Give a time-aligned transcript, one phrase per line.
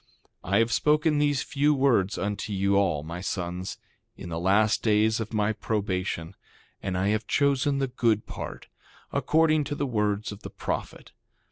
[0.43, 3.77] 2:30 I have spoken these few words unto you all, my sons,
[4.17, 6.33] in the last days of my probation;
[6.81, 8.65] and I have chosen the good part,
[9.13, 11.11] according to the words of the prophet.